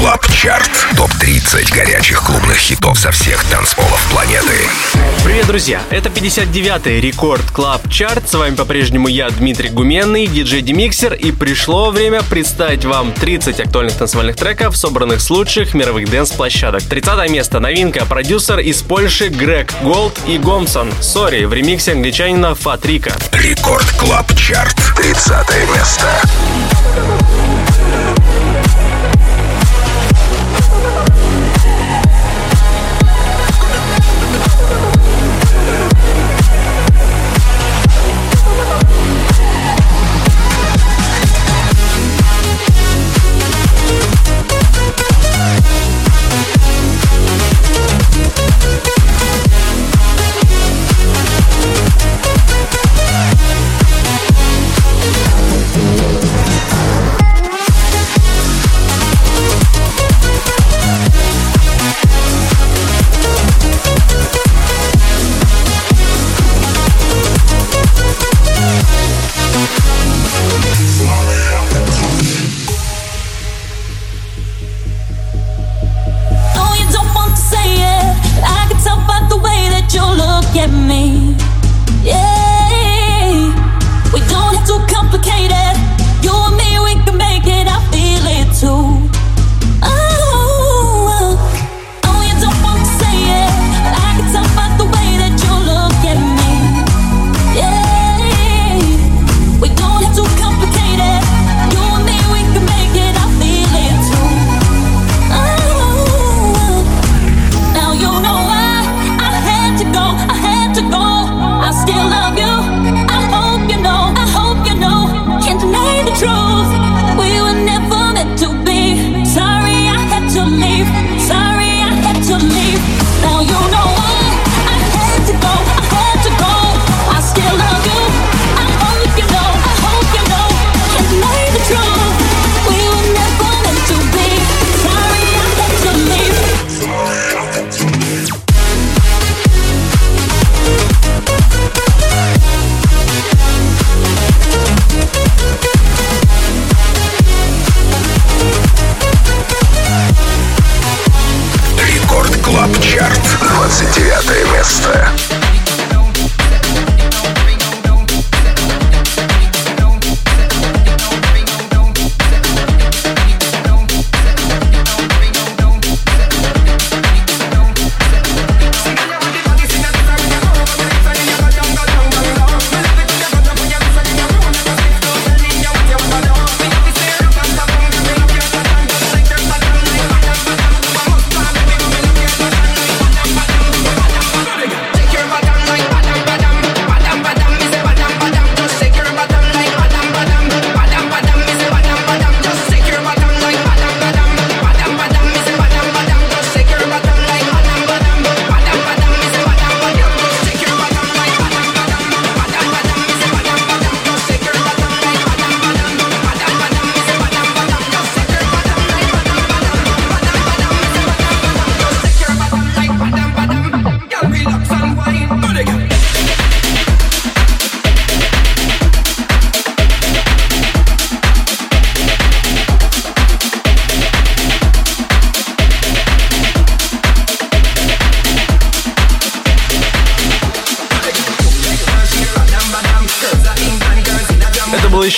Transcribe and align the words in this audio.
Club 0.00 0.26
Chart. 0.32 0.70
Топ-30 0.96 1.74
горячих 1.74 2.22
клубных 2.22 2.56
хитов 2.56 2.98
со 2.98 3.10
всех 3.10 3.44
танцполов 3.44 4.02
планеты. 4.10 4.54
Привет, 5.22 5.46
друзья! 5.46 5.82
Это 5.90 6.08
59-й 6.08 7.00
Record 7.02 7.50
Club 7.50 7.86
Chart. 7.90 8.26
С 8.26 8.32
вами 8.32 8.54
по-прежнему 8.54 9.08
я, 9.08 9.28
Дмитрий 9.28 9.68
Гуменный, 9.68 10.26
диджей 10.26 10.62
Демиксер. 10.62 11.12
И 11.12 11.32
пришло 11.32 11.90
время 11.90 12.22
представить 12.22 12.86
вам 12.86 13.12
30 13.12 13.60
актуальных 13.60 13.94
танцевальных 13.94 14.36
треков, 14.36 14.74
собранных 14.74 15.20
с 15.20 15.28
лучших 15.28 15.74
мировых 15.74 16.08
dance 16.08 16.29
-площадок. 16.29 16.82
30 16.82 17.30
место. 17.30 17.60
Новинка. 17.60 18.06
Продюсер 18.06 18.58
из 18.60 18.80
Польши 18.80 19.28
Грег 19.28 19.70
Голд 19.82 20.18
и 20.26 20.38
Гомсон. 20.38 20.90
Sorry 21.02 21.44
в 21.44 21.52
ремиксе 21.52 21.92
англичанина 21.92 22.54
Фатрика. 22.54 23.14
Record 23.32 23.86
Club 23.98 24.34
Chart. 24.34 24.78
30 24.96 25.46
место. 25.76 26.22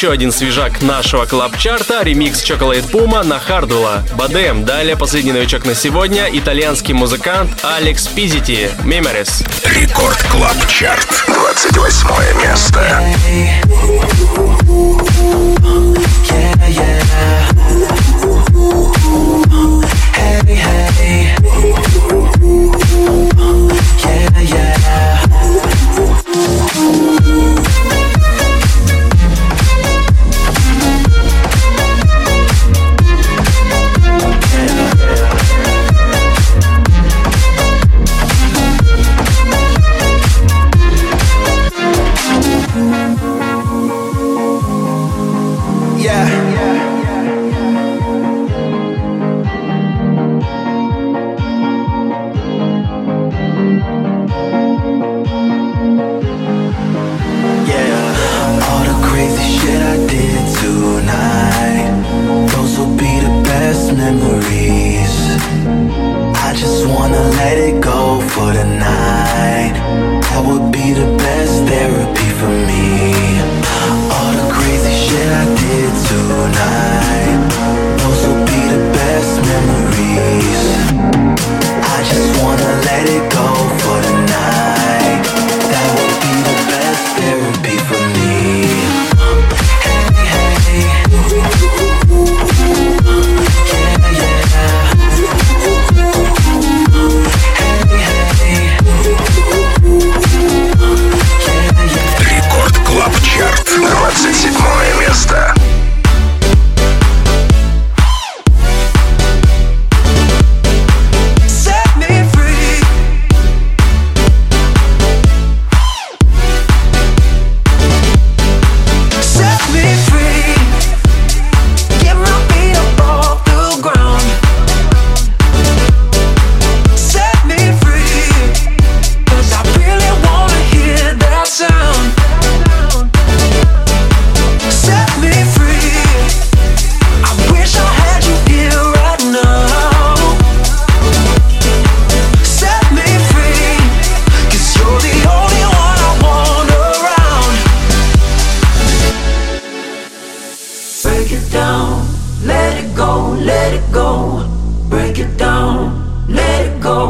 Еще 0.02 0.10
один 0.10 0.32
свежак 0.32 0.82
нашего 0.82 1.26
club 1.26 1.54
chart 1.54 1.89
а, 1.89 2.02
ремикс 2.02 2.42
Chocolate 2.42 2.90
Puma 2.90 3.22
на 3.22 3.38
Хардула. 3.38 4.02
Бадем. 4.16 4.64
Далее 4.64 4.96
последний 4.96 5.30
новичок 5.30 5.64
на 5.64 5.76
сегодня, 5.76 6.26
итальянский 6.32 6.92
музыкант 6.92 7.50
Алекс 7.62 8.08
Пизити, 8.08 8.68
Memories. 8.82 9.46
Record 9.64 10.20
Club 10.24 10.56
Chart, 10.66 11.24
28 11.28 12.42
место. 12.42 14.41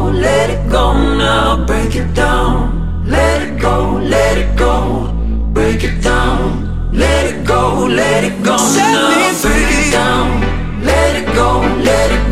let 0.00 0.50
it 0.50 0.70
go 0.70 0.92
now, 0.94 1.64
break 1.66 1.94
it 1.96 2.14
down. 2.14 3.04
Let 3.06 3.42
it 3.42 3.60
go, 3.60 3.98
let 4.02 4.38
it 4.38 4.56
go, 4.56 5.12
break 5.52 5.84
it 5.84 6.02
down. 6.02 6.90
Let 6.92 7.26
it 7.34 7.46
go, 7.46 7.86
let 7.86 8.24
it 8.24 8.42
go 8.42 8.56
now, 8.56 9.32
break 9.42 9.70
it 9.80 9.92
down. 9.92 10.84
Let 10.84 11.16
it 11.16 11.34
go, 11.34 11.60
let 11.84 12.10
it 12.12 12.31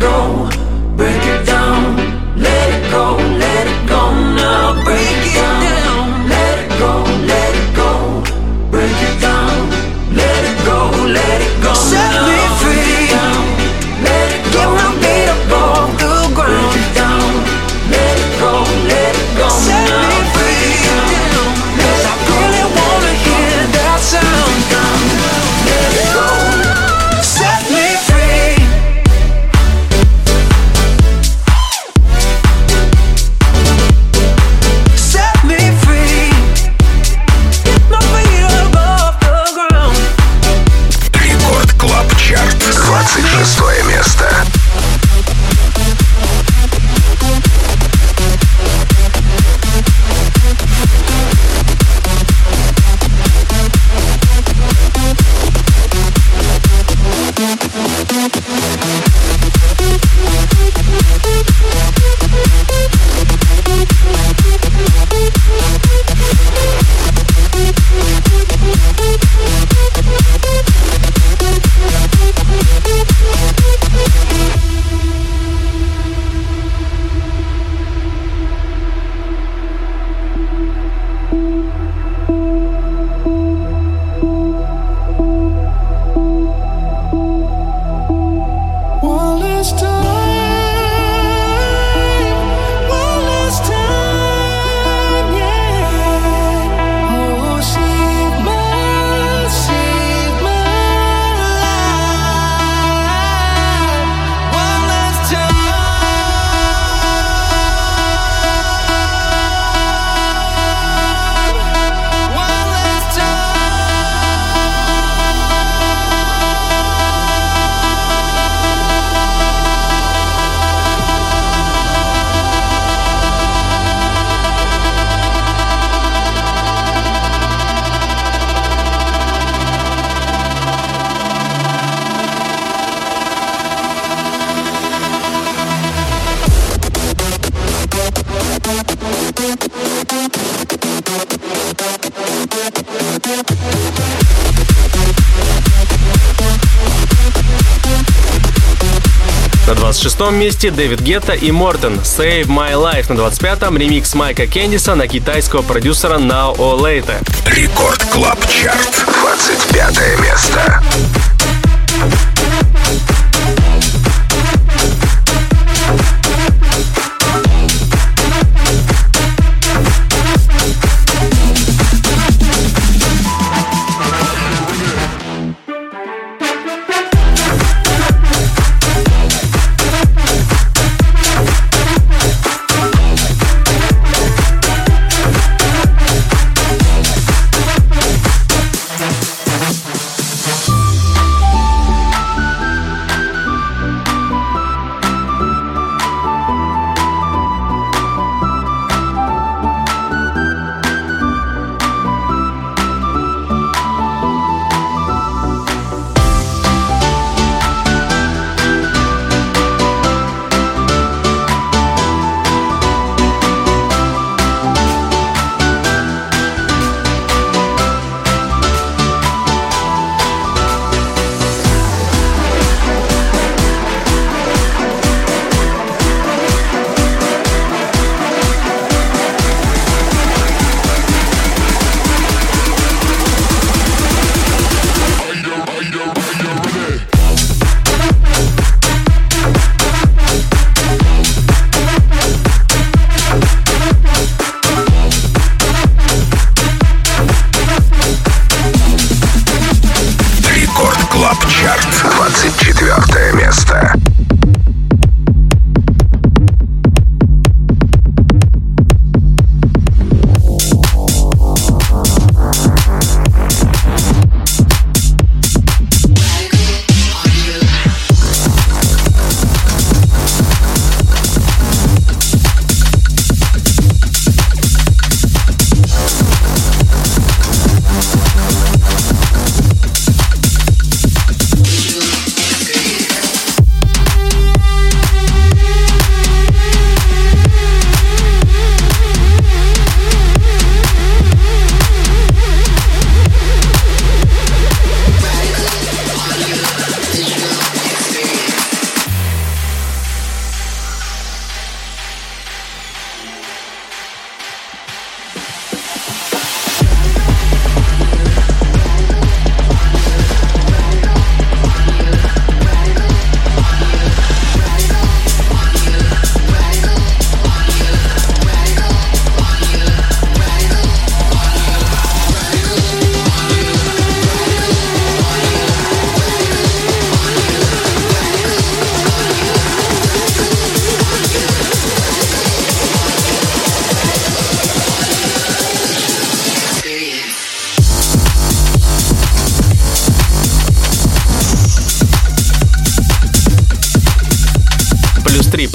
26 150.21 150.39
месте 150.39 150.69
Дэвид 150.69 151.01
Гетта 151.01 151.33
и 151.33 151.49
Мортен 151.49 151.99
«Save 152.03 152.45
My 152.45 152.73
Life» 152.73 153.11
на 153.11 153.19
25-м 153.19 153.75
ремикс 153.75 154.13
Майка 154.13 154.45
Кендиса 154.45 154.93
на 154.93 155.07
китайского 155.07 155.63
продюсера 155.63 156.19
Now 156.19 156.55
or 156.57 156.79
Later. 156.79 157.15
Record 157.47 158.03
Club 158.03 158.37
Chart, 158.47 159.03
25 159.19 160.19
место. 160.21 160.83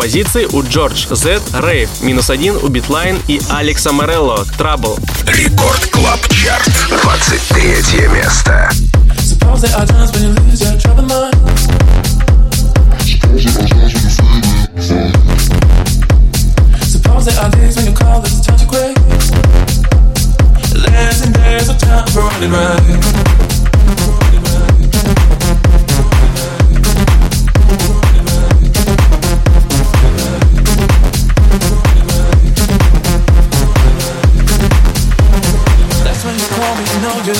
Позиции 0.07 0.47
у 0.53 0.63
Джордж 0.63 1.09
Z, 1.11 1.41
Рейв, 1.53 1.89
минус 2.03 2.31
1 2.31 2.59
у 2.63 2.69
Битлайн 2.69 3.21
и 3.27 3.41
Алекса 3.51 3.91
Морелло, 3.91 4.47
Trouble. 4.57 4.97
Рекорд 5.27 5.85
Клаб 5.91 6.21
Чарт, 6.29 6.71
23 7.03 8.07
место. 8.15 8.71
Suppose 9.19 9.63
there 9.63 9.75
are 9.75 9.85
times 9.85 10.13
when 10.13 10.23
you 10.23 10.33
lose 10.45 10.63
your 10.63 10.79
trouble 10.79 11.07
mind. 11.09 11.35
Suppose 16.85 17.25
there 17.25 17.41
are 17.41 17.51
days 17.51 17.77
when 17.77 17.87
you 17.87 17.93
call 17.93 18.21
this 18.21 18.41
touch 18.47 18.63
of 18.63 18.69
gray. 18.69 18.95
There's 20.71 21.21
and 21.23 21.35
there's 21.35 21.69
a 21.69 21.77
time 21.79 22.07
for 22.07 22.21
running 22.21 22.53
right. 22.53 22.96
We 37.26 37.33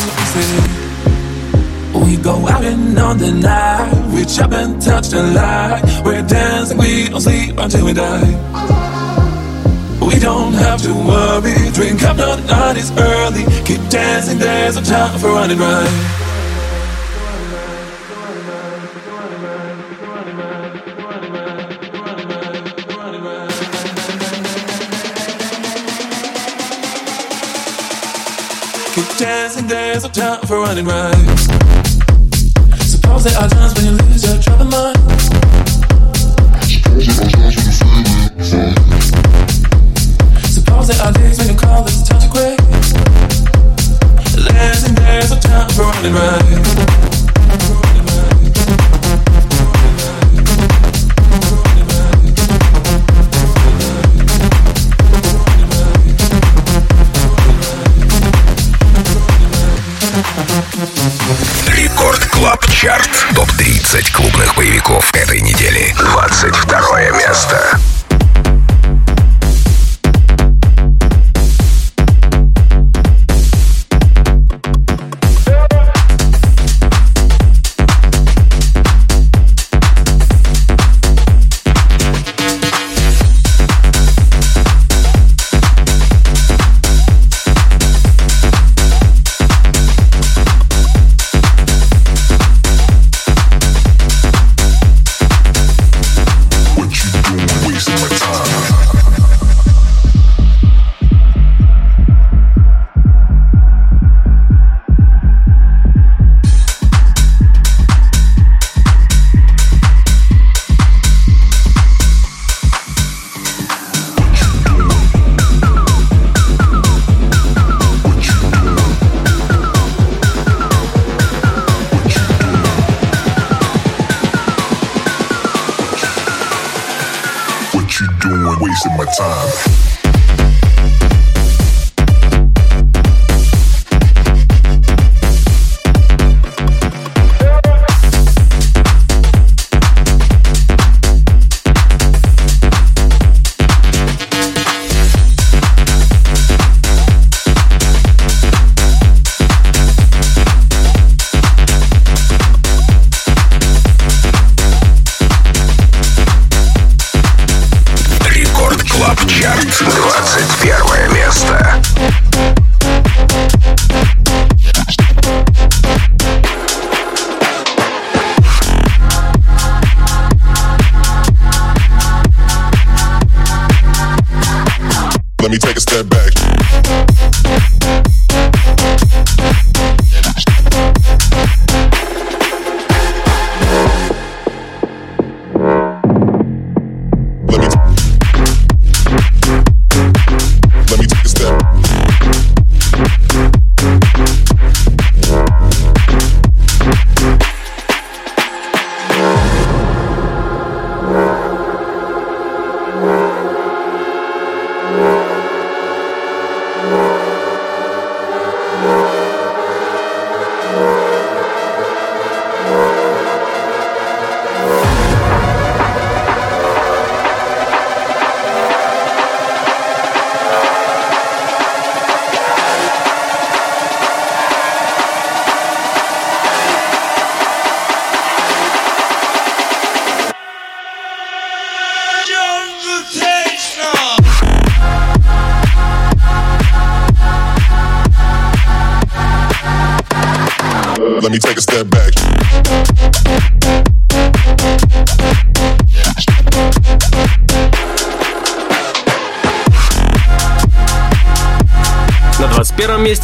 go 2.17 2.49
out 2.49 2.65
and 2.65 2.99
on 2.99 3.19
the 3.19 3.31
night. 3.31 3.93
Reach 4.09 4.37
up 4.41 4.51
and 4.51 4.83
touch 4.83 5.11
the 5.11 5.23
light. 5.23 5.81
We're 6.05 6.27
dancing, 6.27 6.77
we 6.77 7.09
don't 7.09 7.21
sleep 7.21 7.57
until 7.57 7.85
we 7.85 7.93
die. 7.93 8.27
We 10.01 10.19
don't 10.19 10.55
have 10.55 10.83
to 10.83 10.93
worry. 10.93 11.71
Drink 11.71 12.03
up, 12.03 12.17
no, 12.17 12.35
night 12.35 12.77
is 12.77 12.91
early. 12.99 13.45
Keep 13.65 13.89
dancing, 13.89 14.39
there's 14.39 14.75
no 14.75 14.83
time 14.83 15.21
for 15.21 15.29
running 15.29 15.59
right. 15.59 16.26
time 30.17 30.41
for 30.47 30.61
running 30.61 30.87
rights. 30.87 31.43
Suppose 32.91 33.25
there 33.25 33.37
are 33.37 33.49
times 33.51 33.75
when 33.75 33.85
you 33.85 33.93
lose 33.93 34.25
your 34.25 34.41
trouble 34.41 34.65
mind. 34.65 34.97
Suppose 36.65 37.07
there 37.07 37.27
are 37.27 37.31
times 37.31 37.81
when 37.85 37.97
you 37.97 38.13
feel 38.43 38.63
it. 38.63 38.79
Suppose 40.47 40.89
there 40.89 41.03
are 41.03 41.13
days 41.13 41.39
when 41.39 41.49
you 41.49 41.55
call 41.55 41.85
this 41.85 42.03
time 42.09 42.21
to 42.23 42.29
quit. 42.31 42.59
There's 44.49 44.85
and 44.85 44.97
there's 44.97 45.33
a 45.33 45.39
time 45.39 45.69
for 45.71 45.83
running 45.83 46.15
rights. 46.15 47.16
Топ-30 63.87 64.13
клубных 64.13 64.57
боевиков 64.57 65.15
этой 65.15 65.41
недели. 65.41 65.95
22 65.97 67.11
место. 67.13 67.79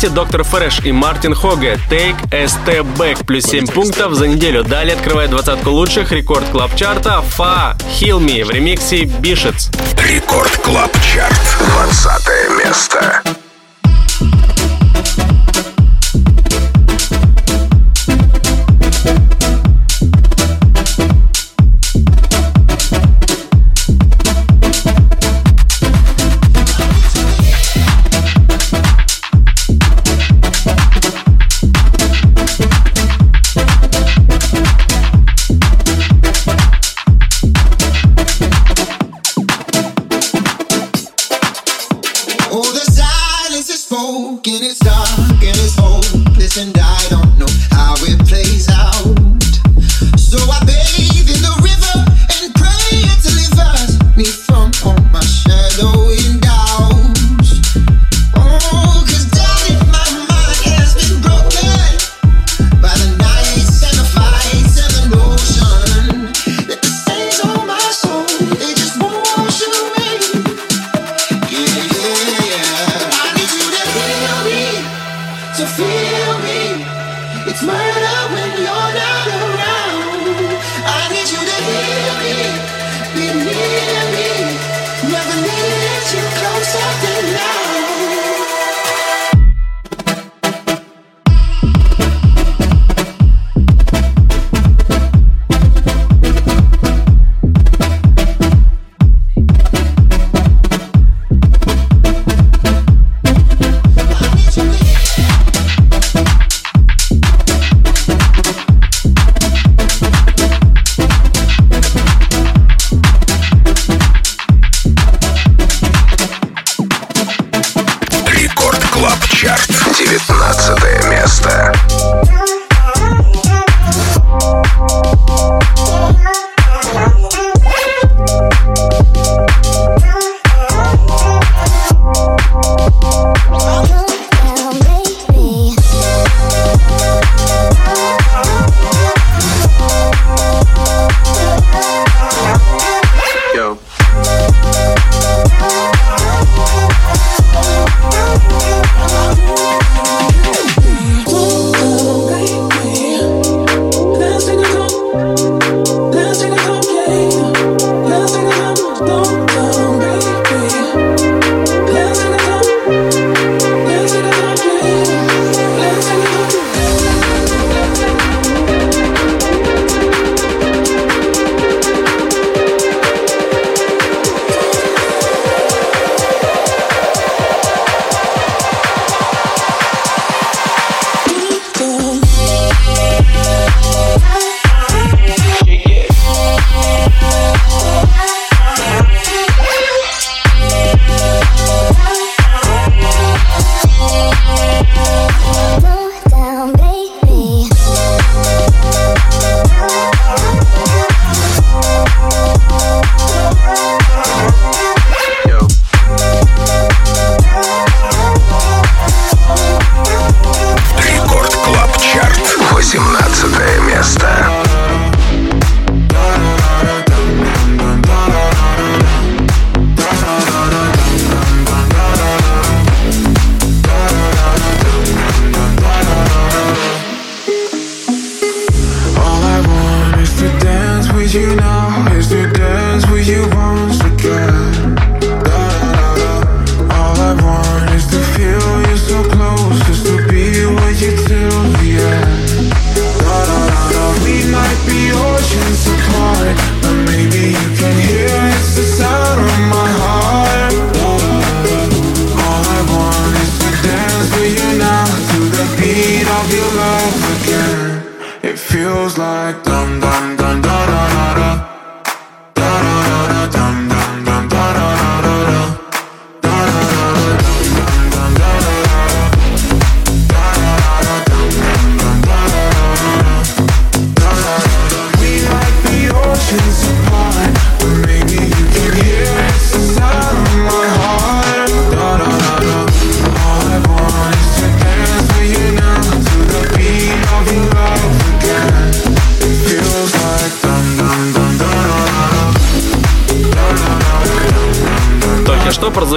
Первом 0.02 0.08
месте 0.08 0.08
Доктор 0.08 0.44
Фреш 0.44 0.80
и 0.84 0.92
Мартин 0.92 1.34
Хоге 1.34 1.78
Take 1.90 2.16
a 2.32 2.44
Step 2.44 2.86
Back 2.96 3.24
плюс 3.24 3.44
7 3.44 3.66
пунктов 3.66 4.14
за 4.14 4.26
неделю. 4.26 4.64
Далее 4.64 4.94
открывает 4.96 5.30
двадцатку 5.30 5.70
лучших 5.70 6.12
Record 6.12 6.48
Club 6.50 6.74
Chart 6.76 7.15
а 7.15 7.22
Фа 7.22 7.76
Heal 8.00 8.18
Me 8.18 8.44
в 8.44 8.50
ремиксе 8.50 9.04
Бишец. 9.04 9.70
Record 9.96 10.56
Club 10.58 10.92
Chart. 11.02 11.40
20 11.58 12.64
место. 12.64 13.41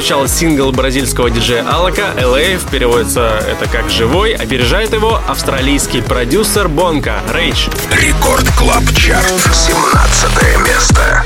Прозвучал 0.06 0.28
сингл 0.28 0.72
бразильского 0.72 1.32
диджея 1.32 1.68
Алака 1.68 2.14
«LA», 2.16 2.62
переводится 2.70 3.40
это 3.40 3.68
как 3.68 3.90
«живой», 3.90 4.34
опережает 4.34 4.94
его 4.94 5.20
австралийский 5.28 6.04
продюсер 6.04 6.68
Бонка 6.68 7.24
«Рейдж». 7.34 7.70
Record 7.90 8.48
Club 8.56 8.84
Chart, 8.96 9.34
17 9.52 10.64
место. 10.64 11.26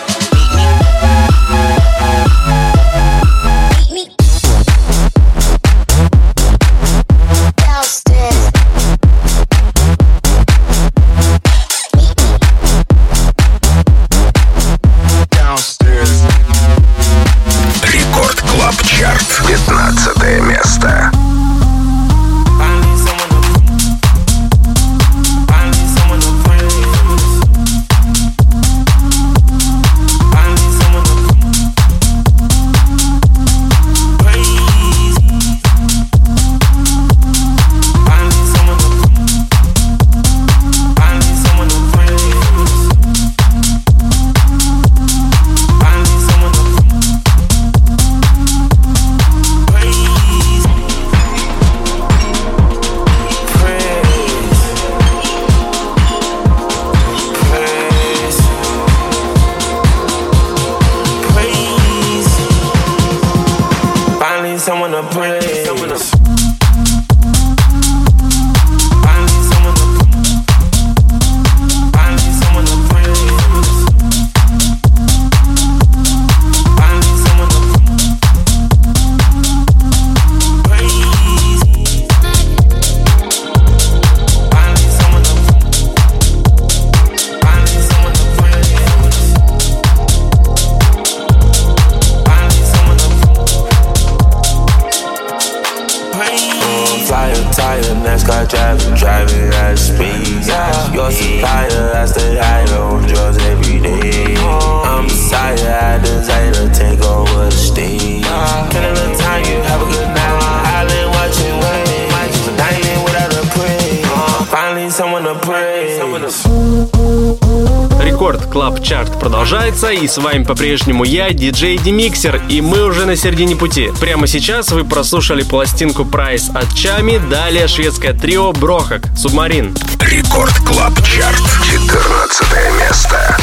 И 120.01 120.07
с 120.07 120.17
вами 120.17 120.43
по-прежнему 120.43 121.03
я, 121.03 121.29
диджей 121.31 121.77
Демиксер, 121.77 122.41
и 122.49 122.59
мы 122.61 122.85
уже 122.85 123.05
на 123.05 123.15
середине 123.15 123.55
пути. 123.55 123.91
Прямо 123.99 124.25
сейчас 124.25 124.71
вы 124.71 124.83
прослушали 124.83 125.43
пластинку 125.43 126.05
Praise 126.05 126.49
от 126.55 126.73
Чами, 126.73 127.21
далее 127.29 127.67
шведское 127.67 128.13
трио 128.13 128.51
Брохак, 128.51 129.03
Submarine. 129.15 129.75
Record 129.99 130.55
Club 130.65 130.93
Chart, 131.03 131.43
14 131.63 132.43
место. 132.79 133.37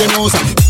The 0.00 0.08
house. 0.08 0.69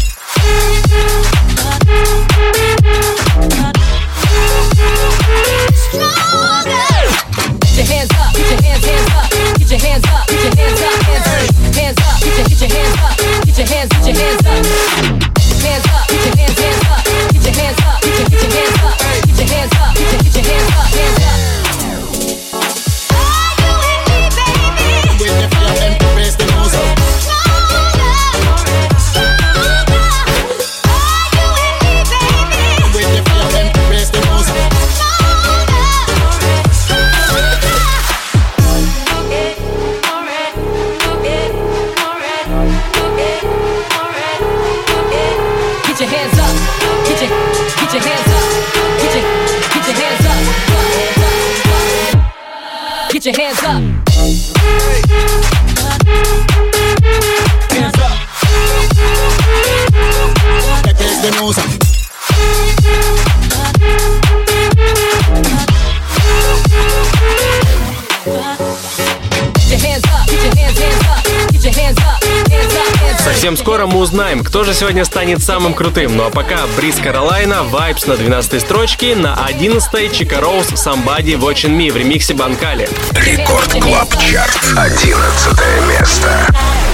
Скоро 73.80 73.92
мы 73.94 74.00
узнаем, 74.00 74.44
кто 74.44 74.62
же 74.64 74.74
сегодня 74.74 75.06
станет 75.06 75.42
самым 75.42 75.72
крутым. 75.72 76.14
Ну 76.14 76.24
а 76.24 76.30
пока 76.30 76.66
Бриз 76.76 76.96
Каролайна, 76.96 77.64
Vibes 77.72 78.06
на 78.06 78.18
12 78.18 78.60
строчке, 78.60 79.16
на 79.16 79.34
11 79.46 80.12
Чика 80.12 80.38
Роуз, 80.38 80.66
Somebody 80.72 81.38
Watching 81.38 81.78
Me 81.78 81.90
в 81.90 81.96
ремиксе 81.96 82.34
Банкали. 82.34 82.90
Record 83.12 83.72
Club 83.72 84.10
Chart. 84.18 84.58
11 84.76 85.58
место. 85.88 86.89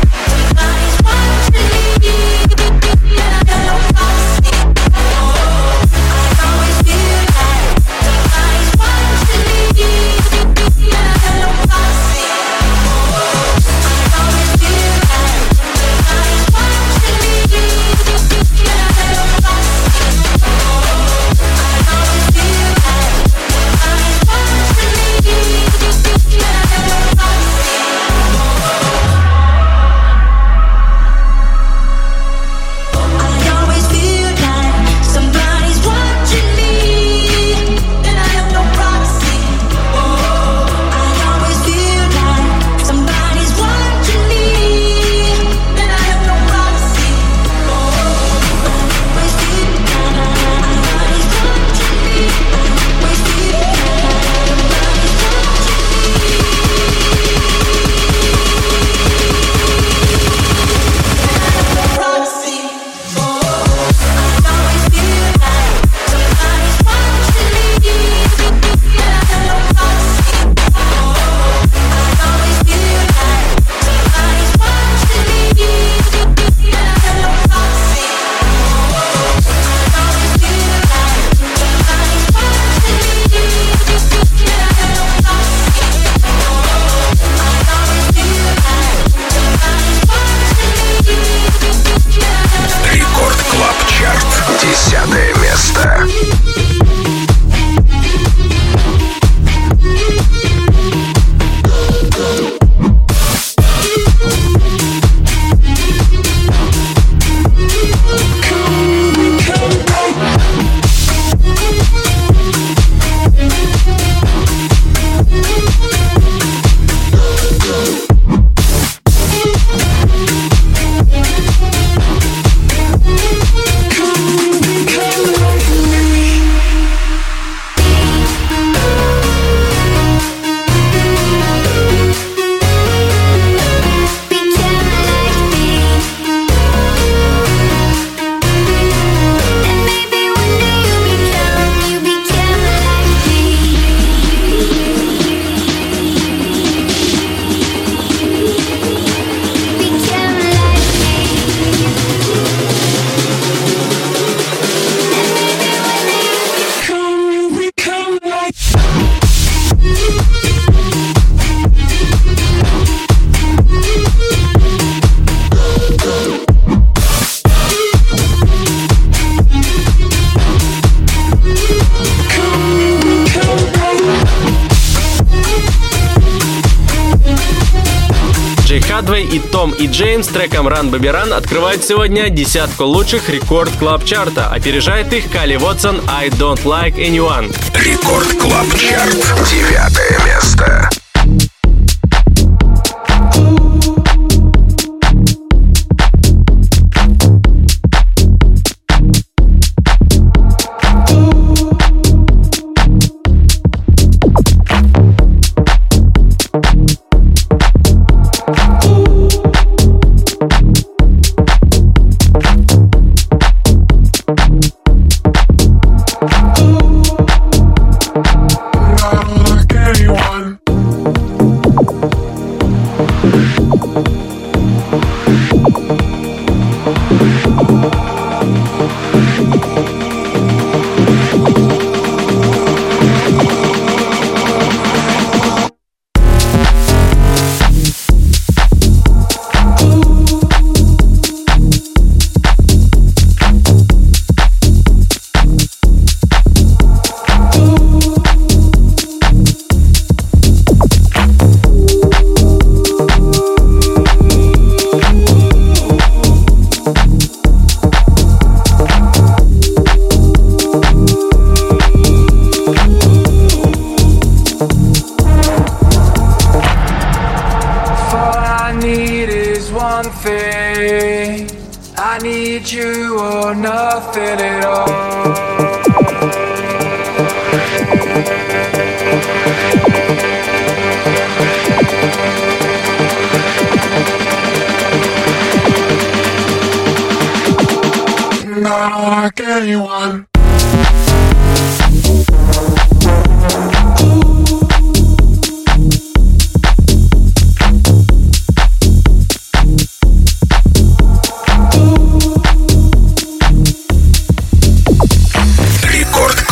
Треком 180.36 180.68
Run 180.68 180.90
Baby 180.90 181.14
Run 181.14 181.32
открывают 181.32 181.82
сегодня 181.82 182.28
десятку 182.28 182.84
лучших 182.84 183.30
рекорд 183.30 183.70
клаб 183.78 184.04
чарта. 184.04 184.48
Опережает 184.48 185.10
их 185.14 185.30
Кали 185.30 185.56
Вотсон 185.56 186.02
I 186.10 186.28
Don't 186.28 186.62
Like 186.64 186.96
Anyone. 186.96 187.56
Рекорд 187.74 188.28
клаб 188.38 188.66
чарт. 188.76 189.16
Девятое 189.48 190.18
место. 190.26 190.85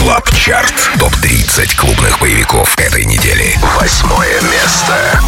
Club 0.04 0.30
Chart. 0.32 0.90
Топ-30 0.98 1.76
клубных 1.78 2.20
боевиков 2.20 2.76
этой 2.76 3.06
недели. 3.06 3.58
Восьмое 3.80 4.38
место. 4.42 5.18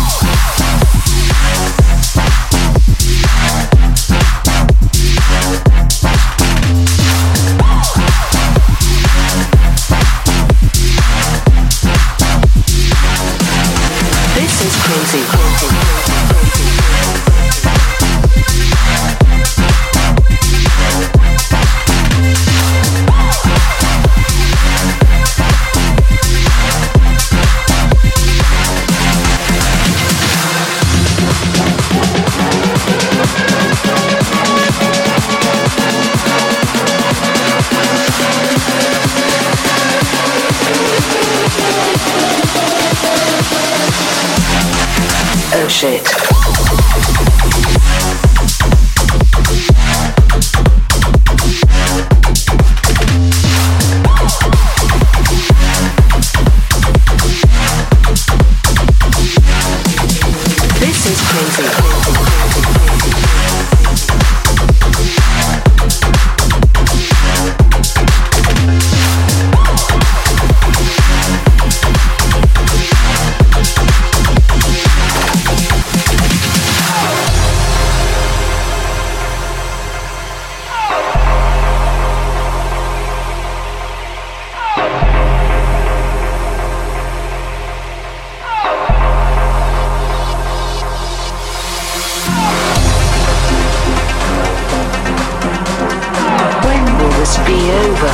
Will 97.39 97.47
be 97.47 97.71
over? 97.71 98.13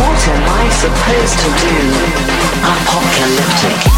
What 0.00 0.28
am 0.28 0.44
I 0.48 0.68
supposed 0.70 1.38
to 1.40 1.48
do? 1.60 1.76
Apocalyptic. 2.64 3.97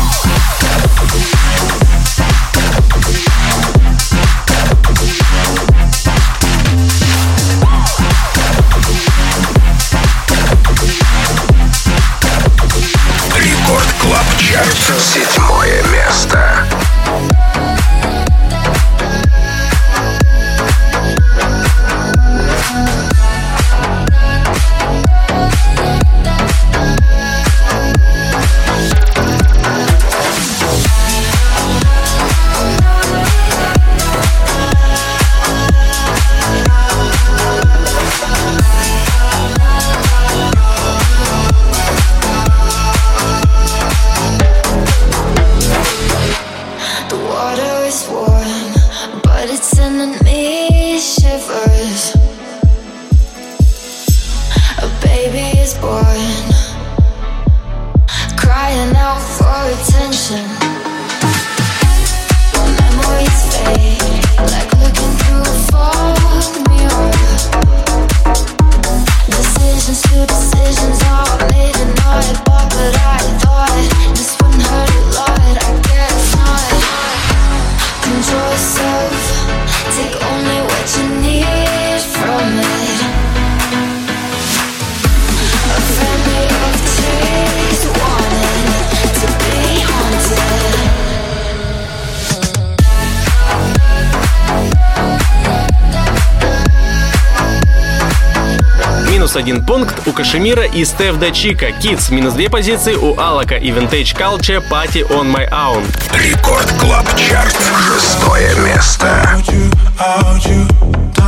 Минус 99.30 99.36
один 99.36 99.64
пункт 99.64 100.08
у 100.08 100.12
Кашемира 100.12 100.64
и 100.64 100.84
Стеф 100.84 101.16
Дачика. 101.18 101.68
Kids. 101.68 102.12
Минус 102.12 102.34
две 102.34 102.50
позиции 102.50 102.94
у 102.94 103.16
Алака 103.16 103.56
и 103.56 103.70
Vintage 103.70 104.16
Culture 104.16 104.60
Party 104.68 105.06
on 105.08 105.32
My 105.32 105.48
Own. 105.50 105.84
Рекорд 106.12 106.68
Клаб 106.80 107.06
Чарт. 107.16 107.56
Шестое 107.86 108.52
место. 108.56 109.06
Out 109.06 109.46
you, 109.46 109.70
out 110.00 110.44
you, 110.46 111.19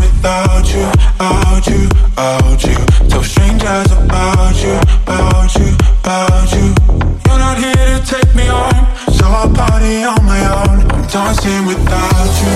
without 0.00 0.64
you, 0.72 0.88
you, 1.68 1.84
you. 2.64 2.76
Tell 3.10 3.22
strangers 3.22 3.92
about 3.92 4.56
you, 4.56 4.72
about 5.04 5.54
you, 5.54 5.76
about 6.00 6.48
you. 6.56 6.72
You're 7.28 7.38
not 7.38 7.58
here 7.58 7.76
to 7.76 8.00
take 8.06 8.34
me 8.34 8.48
so 9.12 9.26
I'll 9.26 9.52
party 9.52 10.02
on 10.02 10.24
my 10.24 10.40
own. 10.64 10.80
I'm 10.90 11.06
dancing 11.08 11.66
without 11.66 12.32
you, 12.40 12.52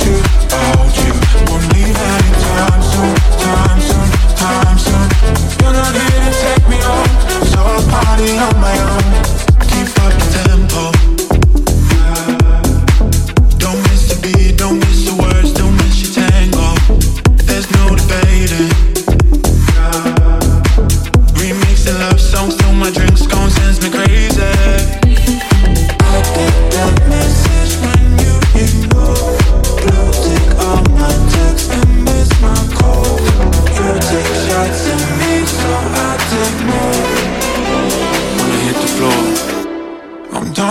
you, 0.00 0.16
without 0.32 0.96
you. 0.96 1.12
Won't 1.44 1.66
leave 1.76 1.98
anytime. 2.08 2.80
You're 5.60 5.76
not 5.76 5.92
here 5.92 6.20
to 6.24 6.32
take 6.40 6.68
me 6.72 6.80
so 7.52 7.60
I'll 7.60 7.84
party 7.90 8.38
on 8.38 8.60
my 8.60 8.76
own. 8.80 9.49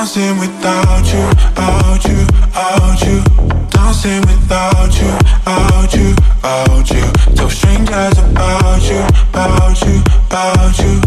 Dancing 0.09 0.39
without 0.39 1.05
you, 1.13 1.21
out 1.55 2.03
you, 2.03 2.25
out 2.55 2.99
you. 3.05 3.21
Dancing 3.69 4.21
without 4.21 4.89
you, 4.99 5.11
out 5.45 5.93
you, 5.93 6.15
out 6.43 6.89
you. 6.89 7.35
Tell 7.35 7.47
strangers 7.47 8.17
about 8.17 8.81
you, 8.89 9.05
about 9.29 9.79
you, 9.85 10.01
about 10.25 10.79
you. 10.79 10.99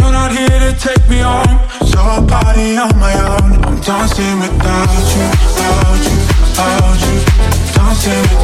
You're 0.00 0.10
not 0.10 0.32
here 0.32 0.48
to 0.48 0.72
take 0.80 1.06
me 1.10 1.18
home, 1.18 1.60
so 1.84 1.98
I'll 2.00 2.26
party 2.26 2.78
on 2.78 2.96
my 2.98 3.12
own. 3.28 3.62
I'm 3.62 3.78
dancing 3.82 4.40
without 4.40 5.04
you, 5.12 5.26
out 5.60 6.00
you, 6.08 6.16
out 6.56 7.00
you. 7.04 7.16
Dancing 7.74 8.35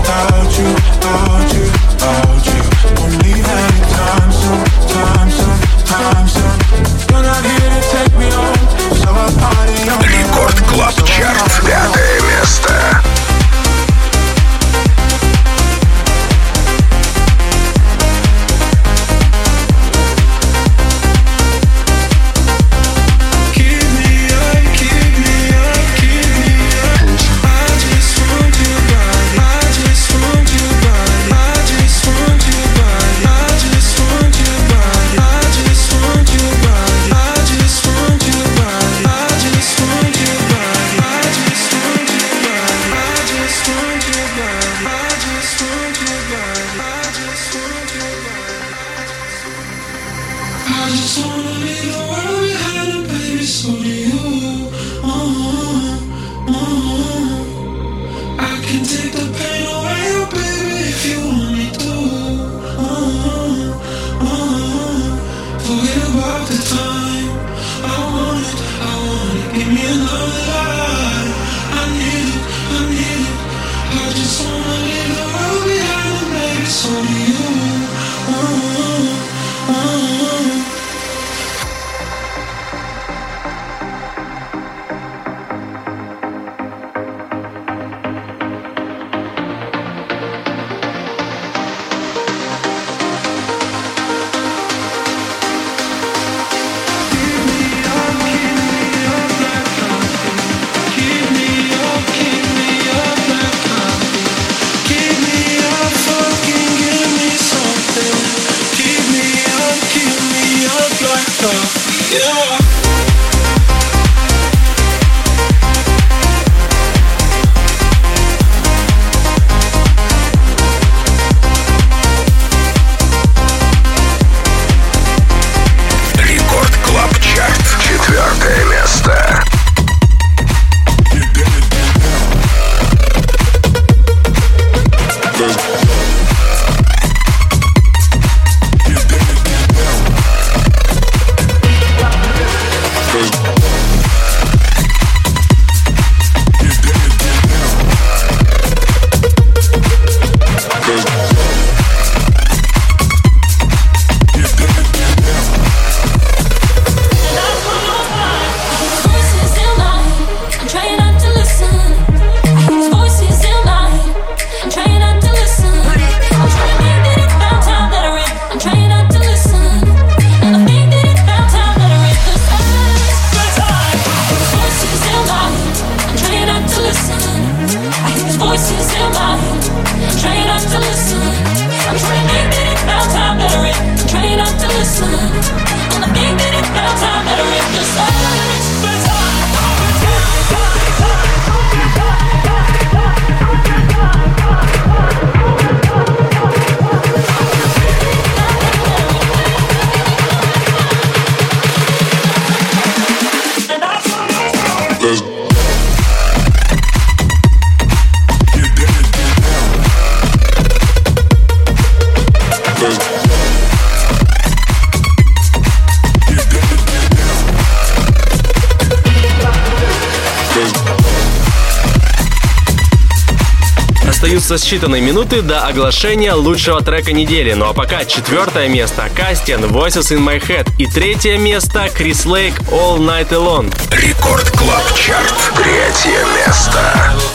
Остаются 224.52 224.86
считанные 224.86 225.00
минуты 225.00 225.40
до 225.40 225.66
оглашения 225.66 226.34
лучшего 226.34 226.82
трека 226.82 227.14
недели. 227.14 227.54
Ну 227.54 227.70
а 227.70 227.72
пока 227.72 228.04
четвертое 228.04 228.68
место 228.68 229.08
Кастин 229.16 229.64
Voices 229.64 230.14
in 230.14 230.18
My 230.18 230.38
Head 230.46 230.68
и 230.76 230.84
третье 230.84 231.38
место 231.38 231.88
Крис 231.88 232.26
Лейк 232.26 232.60
All 232.70 232.98
Night 232.98 233.30
Alone. 233.30 233.72
Record 233.90 234.50
Club 234.50 234.84
Chart. 234.94 235.32
Третье 235.56 236.26
место. 236.36 237.31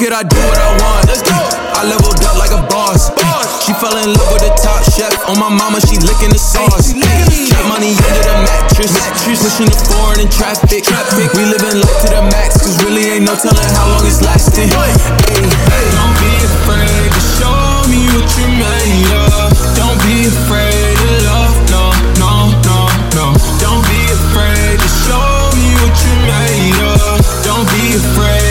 Fuck 0.00 0.08
it, 0.08 0.16
I 0.16 0.24
do 0.24 0.40
what 0.48 0.56
I 0.56 0.72
want. 0.80 1.04
Let's 1.12 1.20
go. 1.20 1.36
I 1.76 1.84
leveled 1.84 2.16
up 2.24 2.40
like 2.40 2.56
a 2.56 2.64
boss. 2.72 3.12
She 3.60 3.76
fell 3.76 3.92
in 4.00 4.16
love 4.16 4.32
with 4.32 4.40
the 4.40 4.52
top 4.56 4.80
chef. 4.88 5.12
On 5.28 5.36
my 5.36 5.52
mama, 5.52 5.76
she 5.84 6.00
licking 6.00 6.32
the 6.32 6.40
sauce. 6.40 6.96
Keep 6.96 7.60
money 7.68 7.92
under 7.92 8.24
the 8.24 8.36
mattress. 8.48 8.96
Pushing 9.28 9.68
the 9.68 9.76
foreign 9.92 10.24
in 10.24 10.32
traffic. 10.32 10.88
We 11.36 11.44
living 11.44 11.84
life 11.84 11.96
to 12.00 12.08
the 12.16 12.24
max, 12.32 12.64
cause 12.64 12.80
really 12.80 13.12
ain't 13.12 13.28
no 13.28 13.36
telling 13.36 13.60
how 13.76 13.92
long 13.92 14.00
it's 14.08 14.24
lasting. 14.24 14.72
Hey, 14.72 14.96
hey. 15.68 15.84
Don't 15.92 16.16
be 16.16 16.32
afraid 16.48 17.08
to 17.12 17.22
show 17.36 17.60
me 17.92 18.00
what 18.16 18.28
you 18.40 18.48
made 18.56 19.12
of. 19.28 19.52
Don't 19.76 20.00
be 20.08 20.32
afraid 20.32 20.96
to 20.96 21.10
love, 21.28 21.52
no, 21.68 21.84
no, 22.16 22.32
no, 22.64 22.78
no. 23.12 23.26
Don't 23.60 23.84
be 23.84 24.00
afraid 24.08 24.80
to 24.80 24.88
show 25.04 25.52
me 25.60 25.76
what 25.84 25.92
you 25.92 26.14
made 26.24 26.80
of. 26.88 27.20
Don't 27.44 27.68
be 27.68 28.00
afraid 28.00 28.49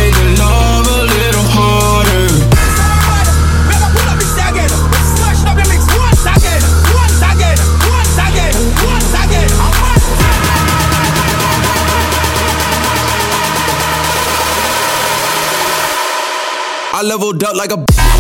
leveled 17.09 17.43
up 17.43 17.55
like 17.55 17.71
a 17.71 18.18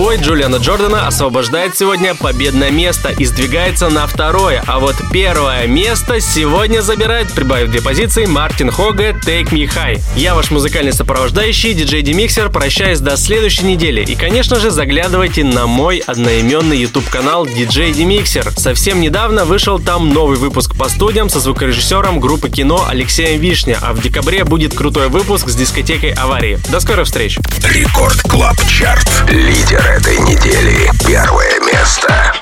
Boy 0.00 0.18
Джулиана 0.18 0.56
Джордана 0.56 1.06
освобождает 1.06 1.76
сегодня 1.76 2.14
победное 2.14 2.70
место 2.70 3.10
и 3.10 3.26
сдвигается 3.26 3.90
на 3.90 4.06
второе. 4.06 4.64
А 4.66 4.78
вот 4.78 4.96
первое 5.12 5.66
место 5.66 6.20
сегодня 6.20 6.80
забирает, 6.80 7.30
прибавив 7.34 7.70
две 7.70 7.82
позиции, 7.82 8.24
Мартин 8.24 8.70
Хога 8.70 9.10
Take 9.10 9.50
Me 9.50 9.68
High. 9.68 10.00
Я 10.16 10.34
ваш 10.34 10.50
музыкальный 10.50 10.94
сопровождающий, 10.94 11.74
диджей 11.74 12.00
Демиксер, 12.00 12.48
прощаюсь 12.48 13.00
до 13.00 13.18
следующей 13.18 13.66
недели. 13.66 14.02
И, 14.02 14.14
конечно 14.14 14.58
же, 14.58 14.70
заглядывайте 14.70 15.44
на 15.44 15.66
мой 15.66 15.98
одноименный 15.98 16.78
YouTube 16.78 17.10
канал 17.10 17.44
DJ 17.44 17.92
Demixer. 17.92 18.58
Совсем 18.58 19.02
недавно 19.02 19.44
вышел 19.44 19.78
там 19.78 20.14
новый 20.14 20.38
выпуск 20.38 20.76
по 20.76 20.88
студиям 20.88 21.28
со 21.28 21.40
звукорежиссером 21.40 22.20
группы 22.20 22.48
кино 22.48 22.86
Алексеем 22.88 23.38
Вишня, 23.38 23.78
а 23.82 23.92
в 23.92 24.00
декабре 24.00 24.44
будет 24.44 24.72
крутой 24.72 25.08
выпуск 25.08 25.50
с 25.50 25.54
дискотекой 25.54 26.12
аварии. 26.12 26.58
До 26.70 26.80
скорых 26.80 27.04
встреч! 27.04 27.38
Record 27.64 28.22
Club 28.22 28.56
Chart. 28.66 29.06
Лидер 29.28 29.89
этой 29.90 30.18
недели. 30.18 30.88
Первое 31.04 31.58
место. 31.60 32.39